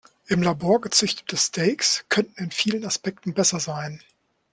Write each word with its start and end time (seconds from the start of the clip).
Im 0.25 0.41
Labor 0.41 0.81
gezüchtete 0.81 1.37
Steaks 1.37 2.05
könnten 2.09 2.45
in 2.45 2.49
vielen 2.49 2.85
Aspekten 2.87 3.35
besser 3.35 3.59
sein. 3.59 4.01